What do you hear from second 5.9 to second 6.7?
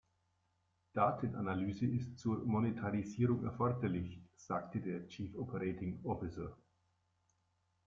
Officer.